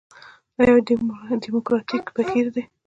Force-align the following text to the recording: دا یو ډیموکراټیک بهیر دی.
دا 0.55 0.63
یو 0.69 0.79
ډیموکراټیک 1.43 2.05
بهیر 2.15 2.47
دی. 2.55 2.63